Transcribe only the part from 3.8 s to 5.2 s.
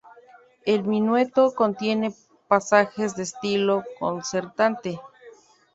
concertante.